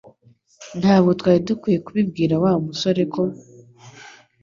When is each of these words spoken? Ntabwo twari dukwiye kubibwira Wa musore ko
Ntabwo 0.79 1.09
twari 1.19 1.39
dukwiye 1.47 1.77
kubibwira 1.85 2.33
Wa 2.43 2.51
musore 2.65 3.01
ko 3.13 3.21